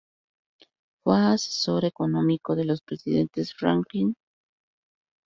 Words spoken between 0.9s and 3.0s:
Fue asesor económico de los